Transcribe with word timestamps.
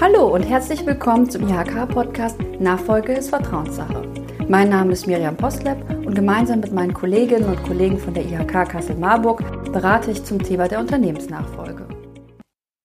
Hallo 0.00 0.34
und 0.34 0.44
herzlich 0.44 0.86
willkommen 0.86 1.28
zum 1.28 1.46
IHK-Podcast 1.46 2.38
Nachfolge 2.58 3.12
ist 3.12 3.28
Vertrauenssache. 3.28 4.02
Mein 4.48 4.70
Name 4.70 4.92
ist 4.92 5.06
Miriam 5.06 5.36
Postleb 5.36 5.76
und 6.06 6.14
gemeinsam 6.14 6.60
mit 6.60 6.72
meinen 6.72 6.94
Kolleginnen 6.94 7.44
und 7.44 7.62
Kollegen 7.64 7.98
von 7.98 8.14
der 8.14 8.24
IHK 8.24 8.66
Kassel-Marburg 8.70 9.44
berate 9.74 10.12
ich 10.12 10.24
zum 10.24 10.42
Thema 10.42 10.68
der 10.68 10.80
Unternehmensnachfolge. 10.80 11.86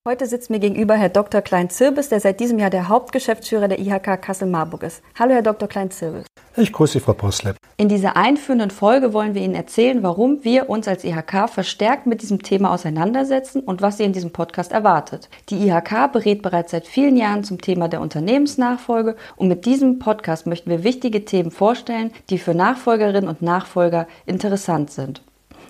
Heute 0.08 0.28
sitzt 0.28 0.52
mir 0.52 0.60
gegenüber 0.60 0.94
Herr 0.94 1.10
Dr. 1.10 1.42
Klein-Zirbis, 1.42 2.10
der 2.10 2.20
seit 2.20 2.40
diesem 2.40 2.60
Jahr 2.60 2.70
der 2.70 2.90
Hauptgeschäftsführer 2.90 3.68
der 3.68 3.80
IHK 3.80 4.22
Kassel-Marburg 4.22 4.84
ist. 4.84 5.02
Hallo, 5.18 5.34
Herr 5.34 5.42
Dr. 5.42 5.68
Klein-Zirbis. 5.68 6.28
Ich 6.56 6.72
grüße 6.72 6.94
Sie, 6.94 7.00
Frau 7.00 7.14
Postleb. 7.14 7.56
In 7.78 7.90
dieser 7.90 8.16
einführenden 8.16 8.70
Folge 8.70 9.14
wollen 9.14 9.34
wir 9.34 9.42
Ihnen 9.42 9.56
erzählen, 9.56 10.04
warum 10.04 10.44
wir 10.44 10.70
uns 10.70 10.88
als 10.88 11.04
IHK 11.04 11.50
verstärkt 11.50 12.06
mit 12.06 12.22
diesem 12.22 12.44
Thema 12.44 12.72
auseinandersetzen 12.72 13.62
und 13.62 13.82
was 13.82 13.98
Sie 13.98 14.04
in 14.04 14.14
diesem 14.14 14.30
Podcast 14.30 14.74
erwartet. 14.74 15.28
Die 15.50 15.68
IHK 15.68 16.12
berät 16.14 16.44
bereits 16.44 16.70
seit 16.70 16.86
vielen 16.86 17.18
Jahren 17.18 17.44
zum 17.44 17.60
Thema 17.60 17.88
der 17.88 18.02
Unternehmensnachfolge 18.02 19.16
und 19.38 19.48
mit 19.48 19.66
diesem 19.66 19.98
Podcast 19.98 20.46
möchten 20.46 20.70
wir 20.70 20.84
wichtige 20.84 21.26
Themen 21.26 21.50
vorstellen, 21.50 22.12
die 22.30 22.38
für 22.38 22.54
Nachfolgerinnen 22.54 23.28
und 23.28 23.42
Nachfolger 23.42 24.06
interessant 24.28 24.92
sind. 24.92 25.24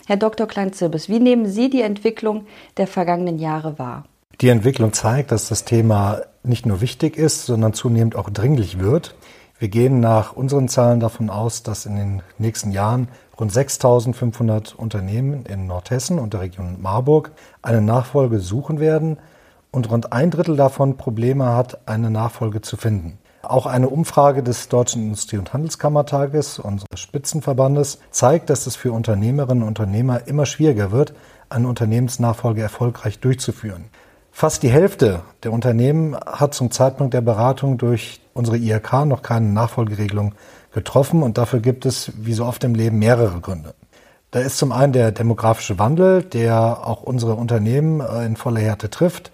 Herr 0.08 0.18
Dr. 0.18 0.46
Klein-Zirbis, 0.46 1.08
wie 1.08 1.22
nehmen 1.22 1.46
Sie 1.46 1.70
die 1.70 1.82
Entwicklung 1.82 2.48
der 2.76 2.88
vergangenen 2.88 3.40
Jahre 3.40 3.80
wahr? 3.80 4.04
Die 4.42 4.50
Entwicklung 4.50 4.92
zeigt, 4.92 5.32
dass 5.32 5.48
das 5.48 5.64
Thema 5.64 6.22
nicht 6.44 6.66
nur 6.66 6.82
wichtig 6.82 7.16
ist, 7.16 7.46
sondern 7.46 7.72
zunehmend 7.72 8.18
auch 8.18 8.30
dringlich 8.30 8.80
wird. 8.80 9.16
Wir 9.60 9.70
gehen 9.70 10.02
nach 10.02 10.34
unseren 10.34 10.68
Zahlen 10.68 11.00
davon 11.00 11.30
aus, 11.30 11.64
dass 11.64 11.86
in 11.86 11.96
den 11.96 12.22
nächsten 12.38 12.72
Jahren 12.72 13.08
rund 13.40 13.54
6.500 13.54 14.76
Unternehmen 14.76 15.46
in 15.46 15.68
Nordhessen 15.68 16.20
und 16.20 16.34
der 16.34 16.42
Region 16.42 16.82
Marburg 16.82 17.32
eine 17.62 17.82
Nachfolge 17.82 18.40
suchen 18.40 18.82
werden 18.82 19.18
und 19.72 19.90
rund 19.90 20.12
ein 20.12 20.32
Drittel 20.32 20.58
davon 20.58 20.98
Probleme 20.98 21.46
hat, 21.56 21.88
eine 21.88 22.12
Nachfolge 22.12 22.60
zu 22.60 22.76
finden. 22.76 23.18
Auch 23.42 23.68
eine 23.68 23.88
Umfrage 23.88 24.44
des 24.44 24.68
Deutschen 24.68 25.04
Industrie- 25.04 25.38
und 25.38 25.54
Handelskammertages, 25.54 26.60
unseres 26.60 27.00
Spitzenverbandes, 27.00 28.00
zeigt, 28.12 28.50
dass 28.50 28.68
es 28.68 28.76
für 28.76 28.92
Unternehmerinnen 28.92 29.64
und 29.64 29.70
Unternehmer 29.70 30.28
immer 30.28 30.46
schwieriger 30.46 30.92
wird, 30.92 31.14
eine 31.48 31.70
Unternehmensnachfolge 31.70 32.62
erfolgreich 32.62 33.20
durchzuführen. 33.20 33.86
Fast 34.38 34.64
die 34.64 34.70
Hälfte 34.70 35.22
der 35.44 35.54
Unternehmen 35.54 36.14
hat 36.14 36.54
zum 36.54 36.70
Zeitpunkt 36.70 37.14
der 37.14 37.22
Beratung 37.22 37.78
durch 37.78 38.20
unsere 38.34 38.58
IRK 38.58 39.06
noch 39.06 39.22
keine 39.22 39.46
Nachfolgeregelung 39.46 40.34
getroffen 40.74 41.24
und 41.24 41.38
dafür 41.38 41.62
gibt 41.62 41.86
es, 41.86 42.12
wie 42.18 42.34
so 42.34 42.44
oft 42.44 42.62
im 42.66 42.76
Leben, 42.76 43.00
mehrere 43.00 43.40
Gründe. 43.40 43.74
Da 44.32 44.40
ist 44.40 44.58
zum 44.58 44.74
einen 44.74 44.92
der 44.92 45.14
demografische 45.14 45.80
Wandel, 45.80 46.22
der 46.22 46.86
auch 46.86 47.02
unsere 47.02 47.36
Unternehmen 47.36 48.02
äh, 48.02 48.26
in 48.26 48.36
voller 48.36 48.60
Härte 48.60 48.90
trifft. 48.90 49.32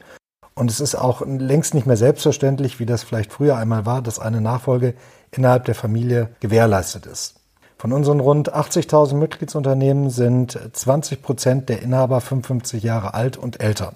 Und 0.54 0.70
es 0.70 0.80
ist 0.80 0.94
auch 0.94 1.26
längst 1.26 1.74
nicht 1.74 1.88
mehr 1.88 1.98
selbstverständlich, 1.98 2.80
wie 2.80 2.86
das 2.86 3.02
vielleicht 3.02 3.34
früher 3.34 3.58
einmal 3.58 3.88
war, 3.88 4.04
dass 4.04 4.20
eine 4.20 4.40
Nachfolge 4.40 4.94
innerhalb 5.32 5.66
der 5.66 5.74
Familie 5.74 6.30
gewährleistet 6.42 7.08
ist. 7.08 7.40
Von 7.80 7.92
unseren 7.92 8.20
rund 8.20 8.54
80.000 8.54 9.16
Mitgliedsunternehmen 9.16 10.12
sind 10.12 10.60
20 10.74 11.24
Prozent 11.24 11.70
der 11.70 11.82
Inhaber 11.82 12.22
55 12.22 12.84
Jahre 12.84 13.16
alt 13.16 13.36
und 13.36 13.64
älter. 13.64 13.94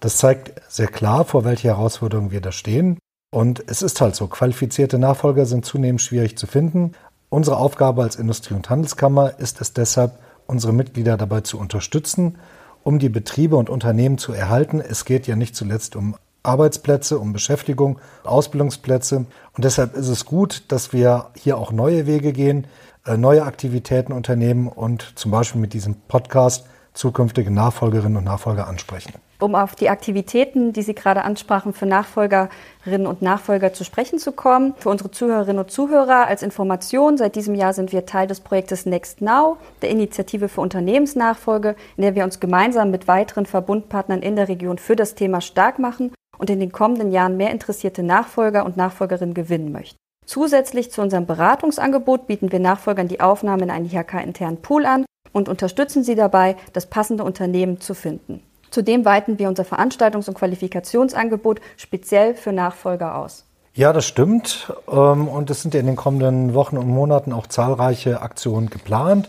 Das 0.00 0.16
zeigt 0.16 0.52
sehr 0.68 0.86
klar, 0.86 1.24
vor 1.24 1.44
welche 1.44 1.68
Herausforderungen 1.68 2.30
wir 2.30 2.40
da 2.40 2.52
stehen. 2.52 2.98
Und 3.30 3.62
es 3.66 3.82
ist 3.82 4.00
halt 4.00 4.14
so, 4.14 4.26
qualifizierte 4.26 4.98
Nachfolger 4.98 5.44
sind 5.44 5.64
zunehmend 5.64 6.00
schwierig 6.00 6.38
zu 6.38 6.46
finden. 6.46 6.92
Unsere 7.28 7.58
Aufgabe 7.58 8.02
als 8.02 8.16
Industrie- 8.16 8.54
und 8.54 8.70
Handelskammer 8.70 9.38
ist 9.38 9.60
es 9.60 9.72
deshalb, 9.74 10.18
unsere 10.46 10.72
Mitglieder 10.72 11.16
dabei 11.18 11.42
zu 11.42 11.58
unterstützen, 11.58 12.38
um 12.84 12.98
die 12.98 13.10
Betriebe 13.10 13.56
und 13.56 13.68
Unternehmen 13.68 14.16
zu 14.16 14.32
erhalten. 14.32 14.80
Es 14.80 15.04
geht 15.04 15.26
ja 15.26 15.36
nicht 15.36 15.54
zuletzt 15.54 15.94
um 15.94 16.16
Arbeitsplätze, 16.42 17.18
um 17.18 17.34
Beschäftigung, 17.34 17.98
Ausbildungsplätze. 18.24 19.16
Und 19.16 19.64
deshalb 19.64 19.94
ist 19.94 20.08
es 20.08 20.24
gut, 20.24 20.64
dass 20.68 20.94
wir 20.94 21.26
hier 21.34 21.58
auch 21.58 21.72
neue 21.72 22.06
Wege 22.06 22.32
gehen, 22.32 22.66
äh, 23.04 23.18
neue 23.18 23.42
Aktivitäten 23.42 24.12
unternehmen 24.12 24.68
und 24.68 25.12
zum 25.16 25.30
Beispiel 25.30 25.60
mit 25.60 25.74
diesem 25.74 25.96
Podcast 25.96 26.64
zukünftige 26.98 27.50
Nachfolgerinnen 27.50 28.16
und 28.16 28.24
Nachfolger 28.24 28.66
ansprechen. 28.66 29.14
Um 29.40 29.54
auf 29.54 29.76
die 29.76 29.88
Aktivitäten, 29.88 30.72
die 30.72 30.82
Sie 30.82 30.94
gerade 30.94 31.22
ansprachen, 31.22 31.72
für 31.72 31.86
Nachfolgerinnen 31.86 33.06
und 33.06 33.22
Nachfolger 33.22 33.72
zu 33.72 33.84
sprechen 33.84 34.18
zu 34.18 34.32
kommen, 34.32 34.74
für 34.78 34.88
unsere 34.88 35.12
Zuhörerinnen 35.12 35.62
und 35.62 35.70
Zuhörer 35.70 36.26
als 36.26 36.42
Information, 36.42 37.16
seit 37.16 37.36
diesem 37.36 37.54
Jahr 37.54 37.72
sind 37.72 37.92
wir 37.92 38.04
Teil 38.04 38.26
des 38.26 38.40
Projektes 38.40 38.84
Next 38.84 39.20
Now, 39.20 39.58
der 39.80 39.90
Initiative 39.90 40.48
für 40.48 40.60
Unternehmensnachfolge, 40.60 41.76
in 41.96 42.02
der 42.02 42.16
wir 42.16 42.24
uns 42.24 42.40
gemeinsam 42.40 42.90
mit 42.90 43.06
weiteren 43.06 43.46
Verbundpartnern 43.46 44.20
in 44.20 44.34
der 44.34 44.48
Region 44.48 44.78
für 44.78 44.96
das 44.96 45.14
Thema 45.14 45.40
stark 45.40 45.78
machen 45.78 46.12
und 46.36 46.50
in 46.50 46.58
den 46.58 46.72
kommenden 46.72 47.12
Jahren 47.12 47.36
mehr 47.36 47.52
interessierte 47.52 48.02
Nachfolger 48.02 48.64
und 48.64 48.76
Nachfolgerinnen 48.76 49.34
gewinnen 49.34 49.70
möchten. 49.70 49.96
Zusätzlich 50.26 50.90
zu 50.90 51.00
unserem 51.00 51.26
Beratungsangebot 51.26 52.26
bieten 52.26 52.50
wir 52.50 52.58
Nachfolgern 52.58 53.08
die 53.08 53.20
Aufnahme 53.20 53.62
in 53.62 53.70
einen 53.70 53.86
IHK-internen 53.86 54.60
Pool 54.60 54.84
an 54.84 55.04
und 55.32 55.48
unterstützen 55.48 56.04
sie 56.04 56.14
dabei, 56.14 56.56
das 56.72 56.86
passende 56.86 57.24
Unternehmen 57.24 57.80
zu 57.80 57.94
finden. 57.94 58.42
Zudem 58.70 59.04
weiten 59.04 59.38
wir 59.38 59.48
unser 59.48 59.64
Veranstaltungs- 59.64 60.28
und 60.28 60.34
Qualifikationsangebot 60.34 61.60
speziell 61.76 62.34
für 62.34 62.52
Nachfolger 62.52 63.16
aus. 63.16 63.44
Ja, 63.74 63.92
das 63.92 64.06
stimmt. 64.06 64.72
Ähm, 64.90 65.28
und 65.28 65.50
es 65.50 65.62
sind 65.62 65.74
in 65.74 65.86
den 65.86 65.96
kommenden 65.96 66.54
Wochen 66.54 66.76
und 66.76 66.88
Monaten 66.88 67.32
auch 67.32 67.46
zahlreiche 67.46 68.20
Aktionen 68.20 68.70
geplant 68.70 69.28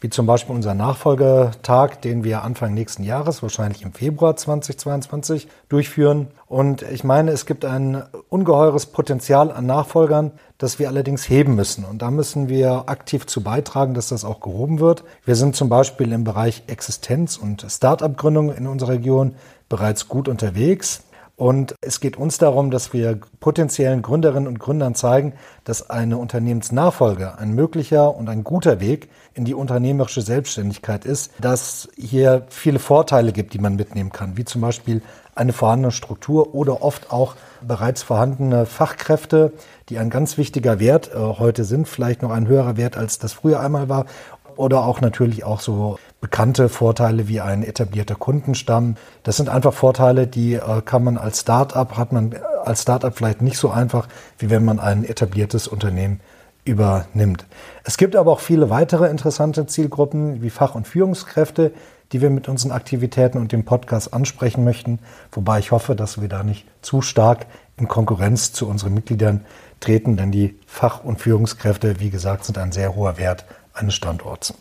wie 0.00 0.08
zum 0.08 0.26
Beispiel 0.26 0.54
unser 0.54 0.74
Nachfolgetag, 0.74 2.00
den 2.00 2.24
wir 2.24 2.42
Anfang 2.42 2.72
nächsten 2.72 3.02
Jahres, 3.04 3.42
wahrscheinlich 3.42 3.82
im 3.82 3.92
Februar 3.92 4.34
2022, 4.34 5.46
durchführen. 5.68 6.28
Und 6.46 6.82
ich 6.82 7.04
meine, 7.04 7.32
es 7.32 7.44
gibt 7.44 7.66
ein 7.66 8.02
ungeheures 8.30 8.86
Potenzial 8.86 9.52
an 9.52 9.66
Nachfolgern, 9.66 10.32
das 10.56 10.78
wir 10.78 10.88
allerdings 10.88 11.28
heben 11.28 11.54
müssen. 11.54 11.84
Und 11.84 12.00
da 12.00 12.10
müssen 12.10 12.48
wir 12.48 12.88
aktiv 12.88 13.26
zu 13.26 13.42
beitragen, 13.42 13.92
dass 13.92 14.08
das 14.08 14.24
auch 14.24 14.40
gehoben 14.40 14.80
wird. 14.80 15.04
Wir 15.24 15.36
sind 15.36 15.54
zum 15.54 15.68
Beispiel 15.68 16.12
im 16.12 16.24
Bereich 16.24 16.62
Existenz 16.66 17.36
und 17.36 17.66
Start-up-Gründung 17.68 18.54
in 18.54 18.66
unserer 18.66 18.92
Region 18.92 19.34
bereits 19.68 20.08
gut 20.08 20.28
unterwegs. 20.28 21.02
Und 21.40 21.74
es 21.80 22.00
geht 22.00 22.18
uns 22.18 22.36
darum, 22.36 22.70
dass 22.70 22.92
wir 22.92 23.18
potenziellen 23.40 24.02
Gründerinnen 24.02 24.46
und 24.46 24.58
Gründern 24.58 24.94
zeigen, 24.94 25.32
dass 25.64 25.88
eine 25.88 26.18
Unternehmensnachfolge 26.18 27.38
ein 27.38 27.54
möglicher 27.54 28.14
und 28.14 28.28
ein 28.28 28.44
guter 28.44 28.78
Weg 28.78 29.08
in 29.32 29.46
die 29.46 29.54
unternehmerische 29.54 30.20
Selbstständigkeit 30.20 31.06
ist, 31.06 31.32
dass 31.40 31.88
hier 31.96 32.44
viele 32.50 32.78
Vorteile 32.78 33.32
gibt, 33.32 33.54
die 33.54 33.58
man 33.58 33.76
mitnehmen 33.76 34.12
kann, 34.12 34.36
wie 34.36 34.44
zum 34.44 34.60
Beispiel 34.60 35.00
eine 35.34 35.54
vorhandene 35.54 35.92
Struktur 35.92 36.54
oder 36.54 36.82
oft 36.82 37.10
auch 37.10 37.36
bereits 37.62 38.02
vorhandene 38.02 38.66
Fachkräfte, 38.66 39.54
die 39.88 39.98
ein 39.98 40.10
ganz 40.10 40.36
wichtiger 40.36 40.78
Wert 40.78 41.10
äh, 41.14 41.18
heute 41.18 41.64
sind, 41.64 41.88
vielleicht 41.88 42.20
noch 42.20 42.32
ein 42.32 42.48
höherer 42.48 42.76
Wert, 42.76 42.98
als 42.98 43.18
das 43.18 43.32
früher 43.32 43.60
einmal 43.60 43.88
war 43.88 44.04
oder 44.56 44.84
auch 44.84 45.00
natürlich 45.00 45.44
auch 45.44 45.60
so 45.60 45.98
bekannte 46.20 46.68
Vorteile 46.68 47.28
wie 47.28 47.40
ein 47.40 47.62
etablierter 47.62 48.14
Kundenstamm. 48.14 48.96
Das 49.22 49.36
sind 49.36 49.48
einfach 49.48 49.72
Vorteile, 49.72 50.26
die 50.26 50.54
äh, 50.54 50.82
kann 50.84 51.04
man 51.04 51.16
als 51.16 51.40
Start-up, 51.40 51.96
hat 51.96 52.12
man 52.12 52.34
als 52.64 52.82
Start-up 52.82 53.16
vielleicht 53.16 53.42
nicht 53.42 53.56
so 53.56 53.70
einfach, 53.70 54.08
wie 54.38 54.50
wenn 54.50 54.64
man 54.64 54.80
ein 54.80 55.04
etabliertes 55.04 55.66
Unternehmen 55.66 56.20
übernimmt. 56.64 57.46
Es 57.84 57.96
gibt 57.96 58.16
aber 58.16 58.32
auch 58.32 58.40
viele 58.40 58.70
weitere 58.70 59.08
interessante 59.08 59.66
Zielgruppen 59.66 60.42
wie 60.42 60.50
Fach- 60.50 60.74
und 60.74 60.86
Führungskräfte, 60.86 61.72
die 62.12 62.20
wir 62.20 62.30
mit 62.30 62.48
unseren 62.48 62.72
Aktivitäten 62.72 63.38
und 63.38 63.52
dem 63.52 63.64
Podcast 63.64 64.12
ansprechen 64.12 64.64
möchten, 64.64 64.98
wobei 65.32 65.58
ich 65.58 65.70
hoffe, 65.70 65.94
dass 65.94 66.20
wir 66.20 66.28
da 66.28 66.42
nicht 66.42 66.66
zu 66.82 67.02
stark 67.02 67.46
in 67.76 67.88
Konkurrenz 67.88 68.52
zu 68.52 68.68
unseren 68.68 68.94
Mitgliedern 68.94 69.44
treten, 69.78 70.16
denn 70.16 70.30
die 70.30 70.58
Fach- 70.66 71.02
und 71.04 71.20
Führungskräfte, 71.20 72.00
wie 72.00 72.10
gesagt, 72.10 72.44
sind 72.44 72.58
ein 72.58 72.72
sehr 72.72 72.94
hoher 72.94 73.16
Wert 73.16 73.46
eines 73.74 73.94
Standorts. 73.94 74.54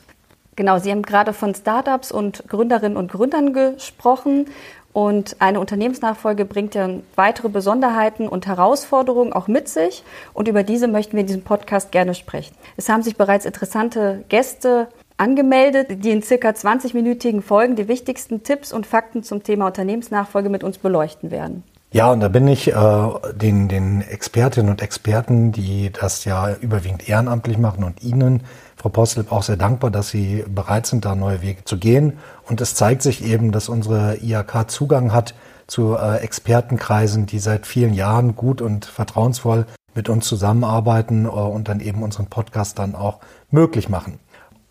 Genau, 0.56 0.78
Sie 0.78 0.92
haben 0.92 1.04
gerade 1.04 1.32
von 1.32 1.56
Startups 1.56 2.12
und 2.12 2.44
Gründerinnen 2.50 2.98
und 2.98 3.12
Gründern 3.12 3.54
gesprochen. 3.54 4.48
Und 4.92 5.38
eine 5.40 5.60
Unternehmensnachfolge 5.60 6.46
bringt 6.46 6.76
ja 6.76 6.90
weitere 7.16 7.48
Besonderheiten 7.48 8.28
und 8.28 8.48
Herausforderungen 8.48 9.32
auch 9.32 9.48
mit 9.48 9.70
sich. 9.70 10.04
Und 10.34 10.48
über 10.48 10.64
diese 10.64 10.88
möchten 10.88 11.14
wir 11.14 11.22
in 11.22 11.28
diesem 11.28 11.44
Podcast 11.44 11.92
gerne 11.92 12.16
sprechen. 12.16 12.56
Es 12.76 12.90
haben 12.90 13.04
sich 13.04 13.16
bereits 13.16 13.46
interessante 13.46 14.26
Gäste 14.30 14.88
angemeldet, 15.16 16.04
die 16.04 16.12
in 16.12 16.24
circa 16.24 16.50
20-minütigen 16.50 17.42
Folgen 17.42 17.76
die 17.76 17.88
wichtigsten 17.88 18.44
Tipps 18.44 18.74
und 18.74 18.88
Fakten 18.88 19.24
zum 19.24 19.44
Thema 19.44 19.68
Unternehmensnachfolge 19.68 20.50
mit 20.50 20.64
uns 20.64 20.78
beleuchten 20.78 21.30
werden. 21.30 21.64
Ja, 21.92 22.12
und 22.12 22.20
da 22.20 22.28
bin 22.28 22.48
ich 22.48 22.68
äh, 22.68 23.08
den, 23.34 23.68
den 23.68 24.02
Expertinnen 24.02 24.70
und 24.70 24.80
Experten, 24.80 25.52
die 25.52 25.92
das 25.92 26.24
ja 26.24 26.54
überwiegend 26.54 27.10
ehrenamtlich 27.10 27.58
machen 27.58 27.84
und 27.84 28.04
Ihnen, 28.04 28.44
Frau 28.76 28.90
Postel, 28.90 29.26
auch 29.32 29.42
sehr 29.42 29.58
dankbar, 29.58 29.90
dass 29.90 30.10
Sie 30.10 30.46
bereit 30.48 30.86
sind, 30.86 31.04
da 31.04 31.16
neue 31.16 31.42
Wege 31.42 31.64
zu 31.66 31.78
gehen. 31.80 32.20
Und 32.48 32.62
es 32.62 32.76
zeigt 32.76 33.02
sich 33.02 33.24
eben, 33.24 33.52
dass 33.52 33.70
unsere 33.70 34.18
IHK 34.18 34.70
Zugang 34.70 35.14
hat 35.14 35.34
zu 35.66 35.96
äh, 35.96 36.18
Expertenkreisen, 36.18 37.26
die 37.26 37.40
seit 37.40 37.66
vielen 37.66 37.96
Jahren 37.96 38.36
gut 38.36 38.62
und 38.62 38.86
vertrauensvoll 38.86 39.66
mit 39.96 40.10
uns 40.10 40.28
zusammenarbeiten 40.28 41.26
äh, 41.26 41.30
und 41.30 41.70
dann 41.70 41.80
eben 41.80 42.04
unseren 42.04 42.28
Podcast 42.28 42.78
dann 42.78 42.94
auch 42.94 43.18
möglich 43.50 43.90
machen. 43.90 44.20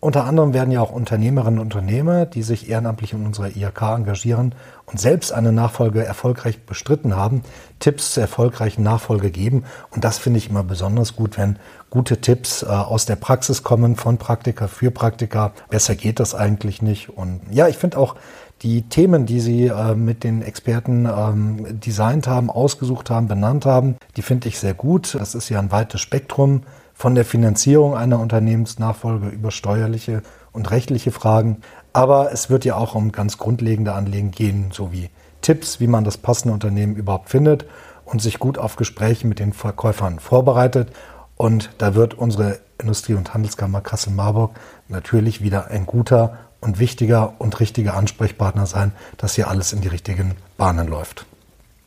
Unter 0.01 0.23
anderem 0.23 0.53
werden 0.53 0.71
ja 0.71 0.79
auch 0.79 0.91
Unternehmerinnen 0.91 1.59
und 1.59 1.75
Unternehmer, 1.75 2.25
die 2.25 2.41
sich 2.41 2.69
ehrenamtlich 2.69 3.11
in 3.11 3.25
unserer 3.25 3.53
IHK 3.53 3.81
engagieren 3.81 4.55
und 4.85 4.97
selbst 4.97 5.33
eine 5.33 5.51
Nachfolge 5.51 6.05
erfolgreich 6.05 6.61
bestritten 6.61 7.17
haben, 7.17 7.43
Tipps 7.79 8.13
zur 8.13 8.21
erfolgreichen 8.21 8.81
Nachfolge 8.81 9.29
geben. 9.29 9.65
Und 9.91 10.05
das 10.05 10.17
finde 10.17 10.37
ich 10.37 10.49
immer 10.49 10.63
besonders 10.63 11.17
gut, 11.17 11.37
wenn 11.37 11.59
gute 11.89 12.21
Tipps 12.21 12.63
äh, 12.63 12.67
aus 12.67 13.07
der 13.07 13.17
Praxis 13.17 13.61
kommen, 13.61 13.97
von 13.97 14.17
Praktiker 14.17 14.69
für 14.69 14.89
Praktiker. 14.89 15.51
Besser 15.69 15.95
geht 15.95 16.21
das 16.21 16.33
eigentlich 16.33 16.81
nicht. 16.81 17.09
Und 17.09 17.41
ja, 17.51 17.67
ich 17.67 17.75
finde 17.75 17.97
auch 17.97 18.15
die 18.61 18.83
Themen, 18.83 19.25
die 19.25 19.41
Sie 19.41 19.67
äh, 19.67 19.95
mit 19.95 20.23
den 20.23 20.41
Experten 20.41 21.07
ähm, 21.07 21.77
designt 21.77 22.25
haben, 22.25 22.49
ausgesucht 22.49 23.09
haben, 23.09 23.27
benannt 23.27 23.65
haben, 23.65 23.97
die 24.15 24.21
finde 24.21 24.47
ich 24.47 24.59
sehr 24.59 24.73
gut. 24.73 25.15
Das 25.15 25.35
ist 25.35 25.49
ja 25.49 25.59
ein 25.59 25.73
weites 25.73 25.99
Spektrum 25.99 26.63
von 26.99 27.15
der 27.15 27.23
Finanzierung 27.23 27.95
einer 27.95 28.19
Unternehmensnachfolge 28.19 29.29
über 29.29 29.51
steuerliche 29.51 30.21
und 30.51 30.69
rechtliche 30.69 31.11
Fragen. 31.11 31.61
Aber 31.93 32.33
es 32.33 32.49
wird 32.49 32.65
ja 32.65 32.75
auch 32.75 32.93
um 32.93 33.13
ganz 33.13 33.37
grundlegende 33.37 33.93
Anliegen 33.93 34.31
gehen, 34.31 34.71
sowie 34.73 35.09
Tipps, 35.39 35.79
wie 35.79 35.87
man 35.87 36.03
das 36.03 36.17
passende 36.17 36.53
Unternehmen 36.53 36.97
überhaupt 36.97 37.29
findet 37.29 37.65
und 38.03 38.21
sich 38.21 38.37
gut 38.37 38.57
auf 38.57 38.75
Gespräche 38.75 39.27
mit 39.27 39.39
den 39.39 39.53
Verkäufern 39.53 40.19
vorbereitet. 40.19 40.91
Und 41.37 41.69
da 41.77 41.95
wird 41.95 42.15
unsere 42.15 42.59
Industrie- 42.77 43.13
und 43.13 43.33
Handelskammer 43.33 43.79
Kassel-Marburg 43.79 44.51
natürlich 44.89 45.41
wieder 45.41 45.67
ein 45.67 45.85
guter 45.85 46.37
und 46.59 46.79
wichtiger 46.79 47.35
und 47.37 47.61
richtiger 47.61 47.93
Ansprechpartner 47.93 48.65
sein, 48.65 48.91
dass 49.15 49.35
hier 49.35 49.47
alles 49.47 49.71
in 49.71 49.79
die 49.79 49.87
richtigen 49.87 50.35
Bahnen 50.57 50.89
läuft. 50.89 51.25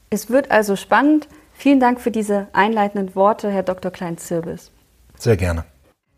Es 0.09 0.31
wird 0.31 0.51
also 0.51 0.75
spannend. 0.75 1.29
Vielen 1.53 1.81
Dank 1.81 2.01
für 2.01 2.11
diese 2.11 2.47
einleitenden 2.55 3.15
Worte, 3.15 3.51
Herr 3.51 3.63
Dr. 3.63 3.91
Klein-Zirbis. 3.91 4.71
Sehr 5.23 5.37
gerne. 5.37 5.65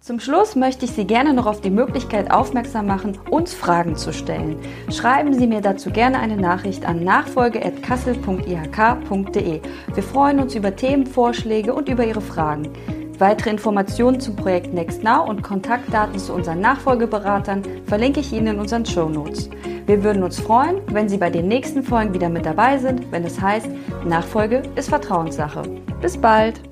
Zum 0.00 0.18
Schluss 0.18 0.56
möchte 0.56 0.86
ich 0.86 0.92
Sie 0.92 1.06
gerne 1.06 1.34
noch 1.34 1.44
auf 1.44 1.60
die 1.60 1.68
Möglichkeit 1.68 2.30
aufmerksam 2.30 2.86
machen, 2.86 3.18
uns 3.28 3.52
Fragen 3.52 3.96
zu 3.96 4.14
stellen. 4.14 4.56
Schreiben 4.90 5.34
Sie 5.34 5.46
mir 5.46 5.60
dazu 5.60 5.90
gerne 5.90 6.20
eine 6.20 6.38
Nachricht 6.38 6.86
an 6.86 7.04
nachfolge.kassel.ihk.de. 7.04 9.60
Wir 9.92 10.02
freuen 10.02 10.40
uns 10.40 10.54
über 10.54 10.74
Themenvorschläge 10.74 11.74
und 11.74 11.90
über 11.90 12.06
Ihre 12.06 12.22
Fragen. 12.22 12.70
Weitere 13.18 13.50
Informationen 13.50 14.20
zum 14.20 14.36
Projekt 14.36 14.72
NextNow 14.72 15.28
und 15.28 15.42
Kontaktdaten 15.42 16.18
zu 16.18 16.32
unseren 16.32 16.62
Nachfolgeberatern 16.62 17.62
verlinke 17.84 18.20
ich 18.20 18.32
Ihnen 18.32 18.46
in 18.46 18.58
unseren 18.58 18.86
Show 18.86 19.10
Notes. 19.10 19.50
Wir 19.84 20.02
würden 20.02 20.22
uns 20.22 20.40
freuen, 20.40 20.80
wenn 20.86 21.10
Sie 21.10 21.18
bei 21.18 21.28
den 21.28 21.46
nächsten 21.46 21.82
Folgen 21.82 22.14
wieder 22.14 22.30
mit 22.30 22.46
dabei 22.46 22.78
sind, 22.78 23.12
wenn 23.12 23.24
es 23.24 23.38
heißt, 23.38 23.68
Nachfolge 24.06 24.62
ist 24.76 24.88
Vertrauenssache. 24.88 25.60
Bis 26.00 26.16
bald! 26.16 26.62